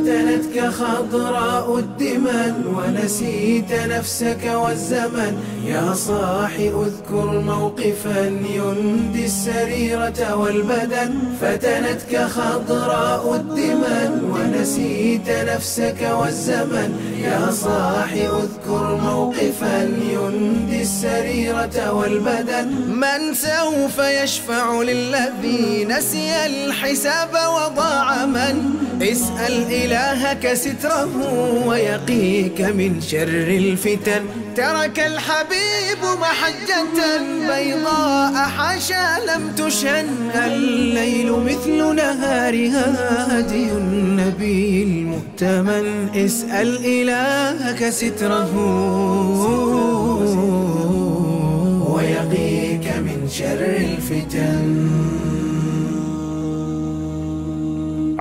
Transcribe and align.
فتنتك 0.00 0.68
خضراء 0.68 1.78
الدمن 1.78 2.54
ونسيت 2.76 3.72
نفسك 3.72 4.44
والزمن. 4.54 5.34
يا 5.66 5.94
صاح 5.94 6.52
اذكر 6.58 7.40
موقفا 7.40 8.20
يندي 8.54 9.24
السريرة 9.24 10.34
والبدن. 10.36 11.14
فتنتك 11.40 12.26
خضراء 12.36 13.34
الدمن 13.34 14.12
ونسيت 14.32 15.28
نفسك 15.28 16.10
والزمن. 16.20 16.90
يا 17.24 17.50
صاح 17.50 18.12
اذكر 18.12 18.98
موقفا 19.02 19.82
يندي 20.12 20.82
السريرة 20.82 21.92
والبدن. 21.92 22.68
من 22.88 23.34
سوف 23.34 23.98
يشفع 23.98 24.82
للذي 24.82 25.84
نسي 25.84 26.46
الحساب 26.46 27.30
وضاع 27.32 28.26
من؟ 28.26 28.80
اسأل 29.02 29.64
إلهك 29.90 30.54
ستره 30.54 31.14
ويقيك 31.66 32.60
من 32.60 33.00
شر 33.00 33.48
الفتن. 33.62 34.22
ترك 34.56 34.98
الحبيب 35.00 36.02
محجة 36.20 37.02
بيضاء 37.50 38.34
حاشا 38.34 39.06
لم 39.28 39.42
تشن. 39.58 40.06
الليل 40.34 41.32
مثل 41.32 41.78
نهارها 41.94 42.86
هدي 43.38 43.66
النبي 43.82 44.82
المؤتمن. 44.82 45.86
اسأل 46.14 46.70
إلهك 46.86 47.90
ستره 47.90 48.54
ويقيك 51.94 52.86
من 53.06 53.28
شر 53.38 53.62
الفتن. 53.90 54.59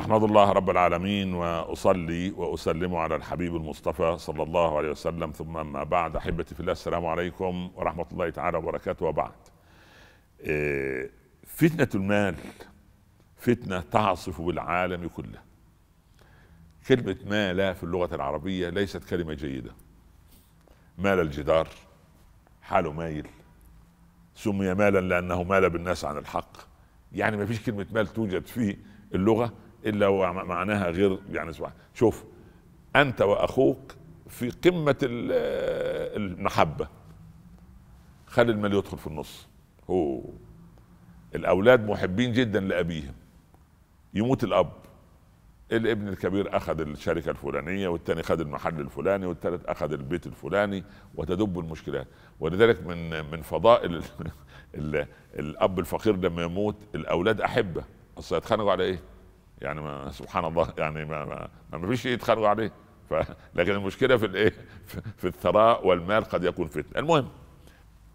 أحمد 0.09 0.23
الله 0.23 0.52
رب 0.52 0.70
العالمين 0.70 1.34
وأصلي 1.34 2.31
وأسلم 2.31 2.95
على 2.95 3.16
الحبيب 3.16 3.55
المصطفى 3.55 4.17
صلى 4.17 4.44
الله 4.44 4.77
عليه 4.77 4.91
وسلم. 4.91 5.31
ثم 5.31 5.58
أما 5.58 5.84
بعد 5.84 6.16
أحبتي 6.16 6.56
في 6.56 6.61
الله 6.61 6.72
السلام 6.72 7.06
عليكم 7.06 7.72
ورحمة 7.75 8.06
الله 8.11 8.30
تعالى 8.30 8.58
وبركاته. 8.58 9.06
وبعد 9.06 9.31
إيه، 10.39 11.11
فتنة 11.47 11.88
المال 11.95 12.36
فتنة 13.38 13.80
تعصف 13.80 14.42
بالعالم 14.42 15.08
كله. 15.08 15.39
كلمة 16.88 17.17
مال 17.25 17.75
في 17.75 17.84
اللغة 17.84 18.16
العربية 18.16 18.69
ليست 18.69 19.03
كلمة 19.03 19.34
جيدة. 19.34 19.72
مال 20.97 21.19
الجدار 21.19 21.67
حاله 22.62 22.91
مايل. 22.91 23.28
سمي 24.36 24.73
مالا 24.73 25.00
لأنه 25.00 25.44
مال 25.44 25.69
بالناس 25.69 26.06
عن 26.06 26.17
الحق. 26.17 26.58
يعني 27.12 27.38
ما 27.38 27.45
فيش 27.45 27.59
كلمة 27.59 27.88
مال 27.91 28.08
توجد 28.08 28.45
في 28.45 28.78
اللغة 29.16 29.53
إلا 29.85 30.08
ومعناها 30.08 30.89
غير 30.89 31.19
يعني 31.31 31.53
سبحان 31.53 31.73
شوف 31.94 32.23
أنت 32.95 33.22
وأخوك 33.22 33.95
في 34.27 34.49
قمة 34.49 34.95
المحبة. 35.03 36.88
خلي 38.27 38.52
المال 38.52 38.73
يدخل 38.73 38.97
في 38.97 39.07
النص. 39.07 39.47
هو. 39.89 40.22
الأولاد 41.35 41.88
محبين 41.89 42.31
جدا 42.31 42.59
لأبيهم. 42.59 43.13
يموت 44.13 44.44
الأب. 44.44 44.72
الابن 45.72 46.07
الكبير 46.07 46.57
أخذ 46.57 46.81
الشركة 46.81 47.31
الفلانية 47.31 47.88
والثاني 47.88 48.22
اخذ 48.22 48.39
المحل 48.39 48.80
الفلاني 48.80 49.25
والثالث 49.25 49.66
أخذ 49.66 49.91
البيت 49.91 50.27
الفلاني 50.27 50.83
وتدب 51.16 51.59
المشكلات 51.59 52.07
ولذلك 52.39 52.88
من 52.88 53.31
من 53.31 53.41
فضائل 53.41 54.03
الأب 55.39 55.80
الفقير 55.80 56.16
لما 56.16 56.41
يموت 56.44 56.75
الأولاد 56.95 57.41
أحبة. 57.41 57.83
اصل 58.17 58.35
يتخانقوا 58.38 58.72
على 58.72 58.83
إيه؟ 58.83 59.00
يعني 59.62 59.82
ما 59.82 60.12
سبحان 60.12 60.46
الله 60.46 60.74
يعني 60.78 61.06
ما 61.06 61.26
ما, 61.26 61.50
ما 61.78 61.88
فيش 61.88 62.06
يتخانقوا 62.06 62.48
عليه. 62.48 62.72
ف... 63.10 63.14
لكن 63.56 63.72
المشكلة 63.72 64.18
في 64.18 64.26
الإيه؟ 64.26 64.54
في 65.18 65.28
الثراء 65.28 65.88
والمال 65.88 66.24
قد 66.24 66.44
يكون 66.44 66.68
فتنة. 66.68 67.00
المهم 67.00 67.30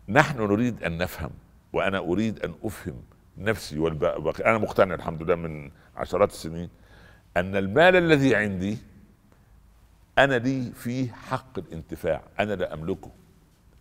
نحن 0.08 0.38
نريد 0.38 0.82
أن 0.82 0.98
نفهم 0.98 1.30
وأنا 1.72 1.98
أريد 1.98 2.44
أن 2.44 2.54
أفهم 2.64 3.02
نفسي 3.38 3.78
والباقي. 3.78 4.44
أنا 4.44 4.58
مقتنع 4.58 4.94
الحمد 4.94 5.22
لله 5.22 5.34
من 5.34 5.70
عشرات 5.96 6.30
السنين 6.30 6.68
أن 7.36 7.56
المال 7.56 7.96
الذي 7.96 8.34
عندي 8.34 8.78
أنا 10.18 10.38
لي 10.38 10.72
فيه 10.72 11.12
حق 11.12 11.58
الانتفاع. 11.58 12.22
أنا 12.40 12.52
لا 12.52 12.74
أملكه. 12.74 13.10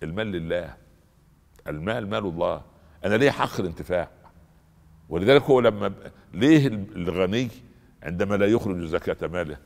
المال 0.03 0.27
لله. 0.27 0.75
المال 1.67 2.09
مال 2.09 2.25
الله. 2.25 2.61
أنا 3.05 3.15
لي 3.15 3.31
حق 3.31 3.59
الانتفاع. 3.59 4.09
ولذلك 5.13 5.41
هو 5.41 5.59
لما 5.59 5.93
ليه 6.33 6.67
الغني 6.67 7.49
عندما 8.03 8.35
لا 8.35 8.45
يخرج 8.45 8.85
زكاة 8.85 9.27
ماله؟ 9.27 9.57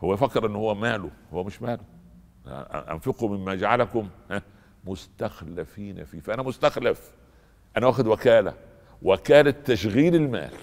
هو 0.00 0.14
يفكر 0.14 0.46
إنه 0.46 0.58
هو 0.58 0.74
ماله 0.74 1.10
هو 1.32 1.44
مش 1.44 1.62
ماله. 1.62 1.82
أنفقوا 2.90 3.28
مما 3.28 3.54
جعلكم 3.54 4.08
مستخلفين 4.84 6.04
فيه. 6.04 6.20
فأنا 6.20 6.42
مستخلف. 6.42 7.10
أنا 7.76 7.86
واخد 7.86 8.06
وكالة. 8.06 8.54
وكالة 9.02 9.50
تشغيل 9.50 10.14
المال. 10.14 10.54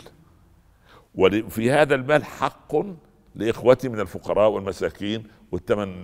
وفي 1.16 1.72
هذا 1.72 1.96
المال 1.96 2.24
حق 2.24 2.76
لإخوتي 3.36 3.90
من 3.90 4.00
الفقراء 4.00 4.50
والمساكين 4.50 5.28
والثمن 5.52 6.04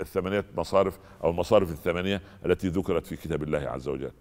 الثمانية 0.00 0.44
مصارف 0.56 0.98
أو 1.24 1.30
المصارف 1.30 1.70
الثمانية 1.70 2.22
التي 2.46 2.68
ذكرت 2.68 3.06
في 3.06 3.16
كتاب 3.16 3.42
الله 3.42 3.58
عز 3.58 3.88
وجل. 3.88 4.12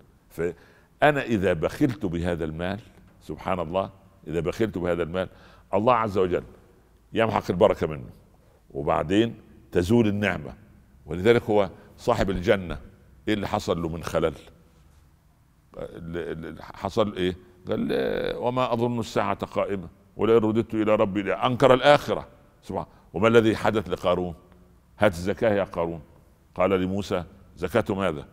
فانا 1.01 1.21
إذا 1.21 1.53
بخلت 1.53 2.05
بهذا 2.05 2.45
المال 2.45 2.79
سبحان 3.21 3.59
الله 3.59 3.89
إذا 4.27 4.39
بخلت 4.39 4.77
بهذا 4.77 5.03
المال 5.03 5.29
الله 5.73 5.93
عز 5.93 6.17
وجل 6.17 6.43
يمحق 7.13 7.43
البركة 7.49 7.87
منه. 7.87 8.09
وبعدين 8.71 9.35
تزول 9.71 10.07
النعمة. 10.07 10.53
ولذلك 11.05 11.43
هو 11.43 11.69
صاحب 11.97 12.29
الجنة. 12.29 12.79
إيه 13.27 13.33
اللي 13.33 13.47
حصل 13.47 13.81
له 13.81 13.89
من 13.89 14.03
خلل؟ 14.03 14.33
حصل 16.61 17.15
إيه؟ 17.15 17.35
قال 17.67 17.89
وما 18.35 18.73
أظن 18.73 18.99
الساعة 18.99 19.45
قائمة. 19.45 19.87
ولئن 20.17 20.37
رددت 20.37 20.73
إلى 20.73 20.95
ربي 20.95 21.21
لأنكر 21.21 21.73
الآخرة. 21.73 22.27
سبحان 22.63 22.85
وما 23.13 23.27
الذي 23.27 23.55
حدث 23.55 23.89
لقارون؟ 23.89 24.35
هات 24.99 25.11
الزكاة 25.11 25.53
يا 25.53 25.63
قارون. 25.63 26.01
قال 26.55 26.69
لموسى 26.69 27.23
زكاة 27.57 27.95
ماذا؟ 27.95 28.25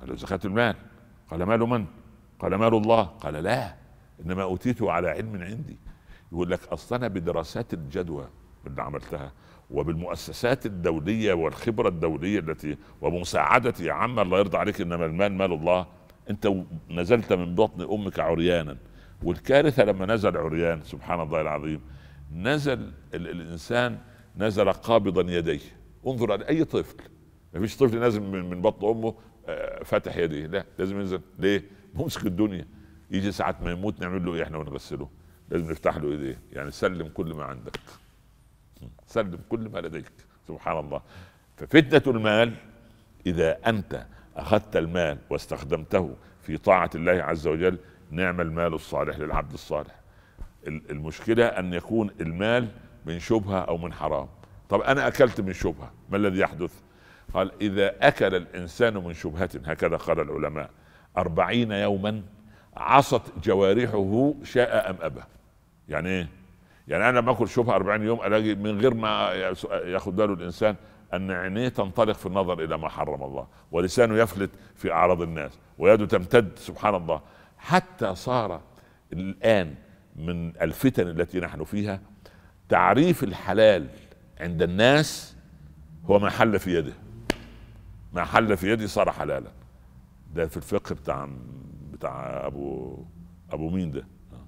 قال 0.00 0.16
زكاة 0.16 0.40
المال. 0.44 0.74
قال 1.30 1.42
مال 1.42 1.60
من؟ 1.60 1.86
قال 2.40 2.54
مال 2.54 2.74
الله؟ 2.74 3.02
قال 3.02 3.34
لا 3.34 3.74
إنما 4.26 4.42
أوتيته 4.42 4.92
على 4.92 5.08
علم 5.08 5.42
عندي. 5.42 5.78
يقول 6.32 6.50
لك 6.50 6.68
أصلا 6.68 7.08
بدراسات 7.08 7.74
الجدوى 7.74 8.28
اللي 8.66 8.82
عملتها 8.82 9.32
وبالمؤسسات 9.70 10.66
الدولية 10.66 11.32
والخبرة 11.32 11.88
الدولية 11.88 12.38
التي 12.38 12.76
ومساعدتي 13.00 13.84
يا 13.84 13.92
عم 13.92 14.20
الله 14.20 14.38
يرضى 14.38 14.58
عليك 14.58 14.80
إنما 14.80 15.06
المال 15.06 15.32
مال 15.32 15.52
الله. 15.52 15.86
أنت 16.30 16.52
نزلت 16.90 17.32
من 17.32 17.54
بطن 17.54 17.82
أمك 17.82 18.18
عريانا. 18.18 18.76
والكارثة 19.22 19.84
لما 19.84 20.06
نزل 20.06 20.36
عريان 20.36 20.82
سبحان 20.82 21.20
الله 21.20 21.40
العظيم 21.40 21.80
نزل 22.34 22.92
الإنسان 23.14 23.98
نزل 24.36 24.72
قابضا 24.72 25.32
يديه. 25.32 25.60
انظر 26.06 26.32
على 26.32 26.48
أي 26.48 26.64
طفل؟ 26.64 26.96
ما 27.54 27.60
فيش 27.60 27.76
طفل 27.76 28.00
نازل 28.00 28.22
من 28.22 28.62
بطن 28.62 28.88
أمه 28.88 29.14
فاتح 29.84 30.16
يديه 30.16 30.46
لا 30.46 30.64
لازم 30.78 31.00
ينزل. 31.00 31.20
ليه؟ 31.38 31.62
ممسك 31.94 32.26
الدنيا. 32.26 32.66
يجي 33.10 33.32
ساعة 33.32 33.56
ما 33.62 33.70
يموت 33.70 34.00
نعمل 34.00 34.26
له 34.26 34.34
إيه؟ 34.34 34.42
إحنا 34.42 34.58
ونغسله. 34.58 35.08
لازم 35.50 35.70
نفتح 35.70 35.96
له 35.96 36.10
إيديه. 36.10 36.38
يعني 36.52 36.70
سلم 36.70 37.08
كل 37.08 37.34
ما 37.34 37.44
عندك. 37.44 37.76
سلم 39.06 39.38
كل 39.48 39.68
ما 39.68 39.78
لديك. 39.78 40.12
سبحان 40.48 40.78
الله. 40.78 41.02
ففتنة 41.56 42.16
المال 42.16 42.54
إذا 43.26 43.58
أنت 43.66 44.06
أخذت 44.36 44.76
المال 44.76 45.18
واستخدمته 45.30 46.16
في 46.42 46.56
طاعة 46.56 46.90
الله 46.94 47.12
عز 47.12 47.46
وجل 47.46 47.78
نعم 48.10 48.40
المال 48.40 48.74
الصالح 48.74 49.18
للعبد 49.18 49.52
الصالح. 49.52 50.00
المشكلة 50.66 51.46
أن 51.46 51.74
يكون 51.74 52.10
المال 52.20 52.68
من 53.06 53.18
شبهة 53.18 53.60
أو 53.60 53.76
من 53.76 53.92
حرام. 53.92 54.28
طب 54.68 54.80
أنا 54.80 55.06
أكلت 55.06 55.40
من 55.40 55.52
شبهة 55.52 55.92
ما 56.10 56.16
الذي 56.16 56.38
يحدث؟ 56.38 56.72
قال 57.34 57.52
إذا 57.60 58.08
أكل 58.08 58.34
الإنسان 58.34 58.94
من 58.94 59.12
شبهة 59.12 59.50
هكذا 59.66 59.96
قال 59.96 60.20
العلماء 60.20 60.70
أربعين 61.16 61.72
يوما 61.72 62.22
عصت 62.76 63.22
جوارحه 63.44 64.34
شاء 64.44 64.90
أم 64.90 64.96
أبى. 65.00 65.20
يعني 65.88 66.08
إيه؟ 66.08 66.28
يعني 66.88 67.08
أنا 67.08 67.18
لما 67.18 67.32
أكل 67.32 67.48
شبهة 67.48 67.74
أربعين 67.74 68.02
يوم 68.02 68.22
ألاقي 68.22 68.54
من 68.54 68.80
غير 68.80 68.94
ما 68.94 69.32
ياخذ 69.72 70.10
باله 70.10 70.32
الإنسان 70.32 70.76
أن 71.14 71.30
عينيه 71.30 71.68
تنطلق 71.68 72.12
في 72.12 72.26
النظر 72.26 72.64
إلى 72.64 72.78
ما 72.78 72.88
حرم 72.88 73.22
الله 73.22 73.46
ولسانه 73.72 74.18
يفلت 74.18 74.50
في 74.76 74.92
أعراض 74.92 75.22
الناس 75.22 75.58
ويده 75.78 76.06
تمتد 76.06 76.58
سبحان 76.58 76.94
الله. 76.94 77.20
حتى 77.58 78.14
صار 78.14 78.60
الآن 79.12 79.74
من 80.16 80.56
الفتن 80.62 81.08
التي 81.08 81.40
نحن 81.40 81.64
فيها 81.64 82.00
تعريف 82.68 83.24
الحلال 83.24 83.86
عند 84.40 84.62
الناس 84.62 85.36
هو 86.04 86.18
ما 86.18 86.30
حل 86.30 86.58
في 86.58 86.78
يده. 86.78 86.92
ما 88.12 88.24
حل 88.24 88.56
في 88.56 88.72
يدي 88.72 88.86
صار 88.86 89.12
حلالا. 89.12 89.50
ده 90.34 90.46
في 90.46 90.56
الفقه 90.56 90.94
بتاع 90.94 91.28
بتاع 91.92 92.46
ابو 92.46 92.96
أبو 93.52 93.70
مين 93.70 93.90
ده؟ 93.90 94.04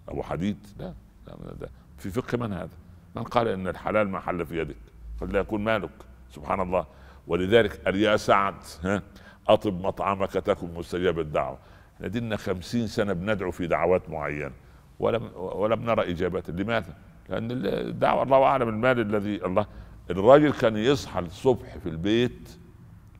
أبو 0.08 0.22
حديد؟ 0.22 0.56
لا, 0.78 0.94
لا 1.26 1.34
ده 1.60 1.70
في 1.98 2.10
فقه 2.10 2.38
من 2.38 2.52
هذا؟ 2.52 2.76
من 3.16 3.22
قال 3.22 3.48
إن 3.48 3.68
الحلال 3.68 4.08
ما 4.08 4.20
حل 4.20 4.46
في 4.46 4.58
يدك 4.58 4.76
قد 5.20 5.32
لا 5.32 5.40
يكون 5.40 5.64
مالك 5.64 5.90
سبحان 6.30 6.60
الله. 6.60 6.86
ولذلك 7.26 7.76
قال 7.84 7.96
يا 7.96 8.16
سعد 8.16 8.54
ها 8.84 9.02
أطب 9.48 9.86
مطعمك 9.86 10.32
تكن 10.32 10.74
مستجاب 10.74 11.18
الدعوة. 11.18 11.58
إحنا 11.96 12.08
دينا 12.08 12.36
خمسين 12.36 12.86
سنة 12.86 13.12
بندعو 13.12 13.50
في 13.50 13.66
دعوات 13.66 14.10
معينة 14.10 14.52
ولم 14.98 15.30
ولم 15.36 15.84
نرى 15.84 16.10
اجابه 16.10 16.42
لماذا؟ 16.48 16.94
لأن 17.28 17.48
الدعوة 17.66 18.22
الله 18.22 18.42
أعلم 18.42 18.68
المال 18.68 19.00
الذي 19.00 19.46
الله 19.46 19.66
الراجل 20.10 20.52
كان 20.52 20.76
يصحى 20.76 21.20
الصبح 21.20 21.78
في 21.78 21.88
البيت 21.88 22.58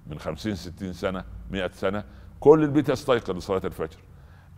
من 0.06 0.18
خمسين 0.18 0.54
ستين 0.54 0.92
سنة 0.92 1.24
مئة 1.50 1.70
سنة 1.74 2.04
كل 2.40 2.62
البيت 2.62 2.88
يستيقظ 2.88 3.30
لصلاة 3.36 3.62
الفجر 3.64 3.96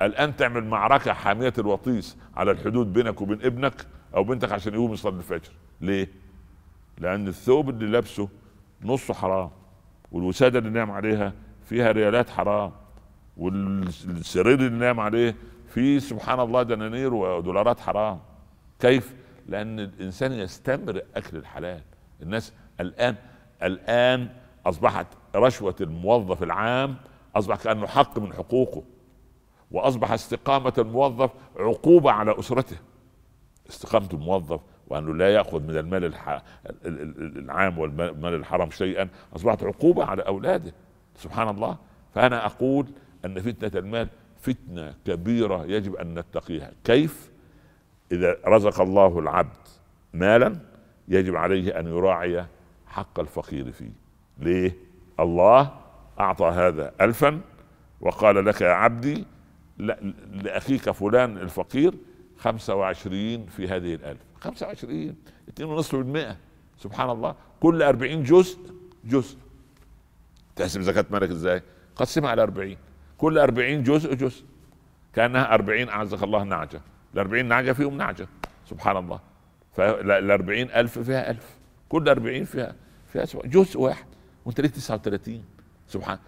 الآن 0.02 0.37
تعمل 0.37 0.64
معركة 0.64 1.12
حامية 1.12 1.52
الوطيس 1.58 2.17
على 2.37 2.50
الحدود 2.50 2.93
بينك 2.93 3.20
وبين 3.20 3.43
ابنك 3.43 3.87
أو 4.14 4.25
بنتك 4.25 4.52
عشان 4.52 4.75
يقوم 4.75 4.93
يصلي 4.93 5.17
الفجر 5.19 5.50
ليه؟ 5.81 6.08
لأن 6.99 7.29
الثوب 7.29 7.70
اللي 7.70 7.87
لابسه 7.87 8.29
نصه 8.82 9.14
حرام 9.14 9.50
والوسادة 10.12 10.58
اللي 10.58 10.70
نام 10.70 10.91
عليها 10.91 11.32
فيها 11.64 11.93
ريالات 11.93 12.31
حرام 12.31 12.73
والسرير 13.37 14.55
اللي 14.55 14.79
نام 14.79 15.00
عليه 15.00 15.37
فيه 15.69 15.99
سبحان 15.99 16.41
الله 16.41 16.62
دنانير 16.62 17.14
ودولارات 17.14 17.81
حرام 17.81 18.20
كيف؟ 18.81 19.14
لأن 19.49 19.81
الإنسان 19.81 20.32
يستمر 20.32 21.02
أكل 21.17 21.37
الحلال 21.37 21.81
الناس 22.23 22.52
الآن 22.81 23.14
الآن 23.62 24.29
أصبحت 24.66 25.06
رشوة 25.37 25.75
الموظف 25.81 26.43
العام 26.43 26.96
أصبح 27.37 27.56
كأنه 27.56 27.87
حق 27.87 28.19
من 28.19 28.32
حقوقه 28.32 28.82
وأصبح 29.70 30.12
استقامة 30.12 30.72
الموظف 30.78 31.31
عقوبة 31.56 32.11
على 32.11 32.38
أسرته. 32.38 32.76
استقامة 33.69 34.08
الموظف 34.12 34.61
وأنه 34.88 35.14
لا 35.14 35.34
يأخذ 35.34 35.62
من 35.62 35.76
المال 35.76 36.05
الح... 36.05 36.43
العام 36.87 37.78
والمال 37.78 38.34
الحرام 38.34 38.70
شيئا 38.70 39.08
أصبحت 39.37 39.64
عقوبة 39.64 40.05
على 40.05 40.22
أولاده. 40.22 40.72
سبحان 41.17 41.49
الله. 41.49 41.76
فأنا 42.14 42.46
أقول 42.46 42.87
أن 43.25 43.40
فتنة 43.40 43.81
المال 43.81 44.08
فتنة 44.40 44.94
كبيرة 45.05 45.64
يجب 45.64 45.96
أن 45.96 46.19
نتقيها. 46.19 46.72
كيف؟ 46.84 47.31
إذا 48.12 48.37
رزق 48.46 48.81
الله 48.81 49.19
العبد 49.19 49.69
مالا 50.12 50.56
يجب 51.08 51.37
عليه 51.37 51.81
أن 51.81 51.87
يراعي 51.87 52.46
حق 52.87 53.20
الفقير 53.20 53.72
فيه. 53.72 54.04
ليه 54.38 54.76
الله 55.20 55.72
أعطى 56.20 56.46
هذا 56.46 56.92
ألفا 57.00 57.40
وقال 58.00 58.44
لك 58.44 58.60
يا 58.60 58.70
عبدي 58.70 59.25
لأخيك 60.32 60.90
فلان 60.90 61.38
الفقير 61.38 61.94
خمسة 62.38 62.75
وعشرين 62.75 63.46
في 63.46 63.69
هذه 63.69 64.16
اثنين 65.48 65.69
ونصف 65.69 65.96
بالمئة. 65.96 66.36
سبحان 66.78 67.10
الله. 67.10 67.34
كل 67.60 67.82
أربعين 67.82 68.22
جزء 68.22 68.58
جزء. 69.04 69.38
تحسب 70.56 70.81
زكاة 70.81 71.04
مالك 71.10 71.31
إزاي؟ 71.31 71.62
قسمها 71.96 72.31
على 72.31 72.42
أربعين. 72.42 72.76
كل 73.19 73.38
أربعين 73.38 73.82
جزء 73.82 74.14
جزء. 74.14 74.44
كأنها 75.14 75.54
أربعين 75.54 75.88
أعزك 75.88 76.22
الله 76.22 76.44
نعجة. 76.44 76.81
الأربعين 77.14 77.46
نعجة 77.48 77.72
فيهم 77.72 77.96
نعجة. 77.96 78.28
سبحان 78.70 78.96
الله. 78.96 79.20
فالأربعين 79.72 80.70
ألف 80.70 80.98
فيها 80.98 81.31
ألف. 81.31 81.56
كل 81.88 82.08
أربعين 82.08 82.44
فيها 82.44 82.75
فيها 83.06 83.25
جزء 83.44 83.81
واحد. 83.81 84.06
وانت 84.44 84.61
ليك 84.61 84.70
39 84.70 85.43
سبحان 85.88 86.19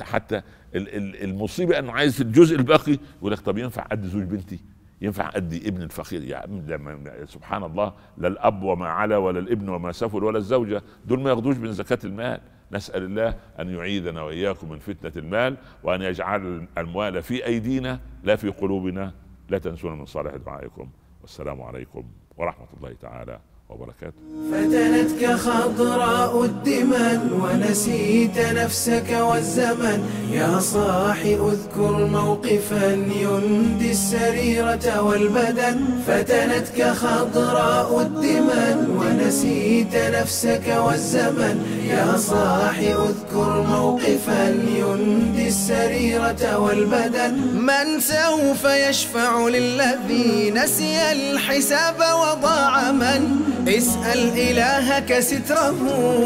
حتى 0.00 0.42
المصيبة 0.74 1.78
أنه 1.78 1.92
عايز 1.92 2.20
الجزء 2.20 2.56
الباقي 2.56 2.98
يقول 3.18 3.32
لك 3.32 3.40
طب 3.40 3.58
ينفع 3.58 3.86
أدي 3.92 4.08
زوج 4.08 4.22
بنتي؟ 4.22 4.58
ينفع 5.00 5.30
أدي 5.34 5.68
ابن 5.68 5.82
الفقير؟ 5.82 6.22
يا 6.22 6.28
يعني 6.28 7.26
سبحان 7.26 7.62
الله 7.62 7.92
لا 8.18 8.28
الأب 8.28 8.62
وما 8.62 8.88
علا 8.88 9.16
ولا 9.16 9.38
الابن 9.38 9.68
وما 9.68 9.92
سفل 9.92 10.24
ولا 10.24 10.38
الزوجة. 10.38 10.82
دول 11.06 11.20
ما 11.20 11.30
ياخدوش 11.30 11.56
من 11.56 11.72
زكاة 11.72 11.98
المال. 12.04 12.40
نسأل 12.72 13.02
الله 13.02 13.36
أن 13.60 13.70
يعيذنا 13.70 14.22
وإياكم 14.22 14.70
من 14.70 14.78
فتنة 14.78 15.12
المال 15.16 15.56
وأن 15.82 16.02
يجعل 16.02 16.66
الأموال 16.76 17.22
في 17.22 17.46
أيدينا 17.46 18.00
لا 18.24 18.36
في 18.36 18.48
قلوبنا. 18.48 19.12
لا 19.48 19.58
تنسونا 19.58 19.94
من 19.94 20.06
صالح 20.06 20.36
دعائكم. 20.36 20.88
والسلام 21.22 21.62
عليكم 21.62 22.04
ورحمة 22.36 22.66
الله 22.76 22.94
تعالى 23.00 23.40
وبركاته. 23.68 24.20
فتنتك 24.52 25.34
خضراء 25.34 26.44
الدمن 26.44 27.20
ونسيت 27.42 28.38
نفسك 28.38 29.10
والزمن. 29.20 30.00
يا 30.32 30.60
صاح 30.60 31.18
اذكر 31.24 32.06
موقفا 32.06 32.86
يندي 32.92 33.90
السريرة 33.90 35.02
والبدن. 35.02 35.76
فتنتك 36.06 36.82
خضراء 36.82 38.00
الدمن 38.00 38.76
ونسيت 38.98 39.94
نفسك 39.96 40.66
والزمن. 40.86 41.56
يا 41.88 42.16
صاح 42.16 42.78
اذكر 42.78 43.62
موقفا 43.62 44.48
يندي 44.80 45.48
السريرة 45.48 46.58
والبدن. 46.58 47.34
من 47.54 48.00
سوف 48.00 48.64
يشفع 48.64 49.48
للذي 49.48 50.50
نسي 50.50 51.12
الحساب 51.12 51.96
وضاع 51.96 52.92
من؟ 52.92 53.53
اسأل 53.68 54.20
إلهك 54.38 55.20
ستره 55.20 55.78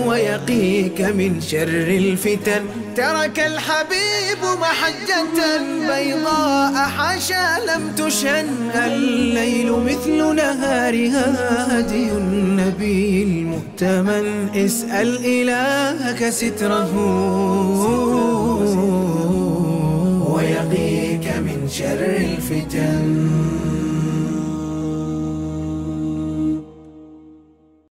ويقيك 0.06 1.00
من 1.00 1.40
شر 1.40 1.88
الفتن. 2.02 2.62
ترك 2.96 3.38
الحبيب 3.40 4.42
محجة 4.60 5.36
بيضاء 5.88 6.74
حاشا 6.74 7.46
لم 7.68 7.82
تشن 7.96 8.46
الليل 8.74 9.72
مثل 9.72 10.34
نهارها 10.34 11.26
هدي 11.78 12.12
النبي 12.12 13.22
المؤتمن. 13.22 14.48
اسأل 14.56 15.10
إلهك 15.24 16.30
ستره 16.30 16.92
ويقيك 20.34 21.26
من 21.46 21.68
شر 21.72 22.02
الفتن. 22.16 22.67